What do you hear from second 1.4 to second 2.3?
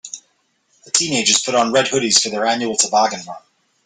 put on red hoodies for